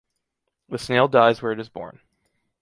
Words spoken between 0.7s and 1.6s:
snail dies where it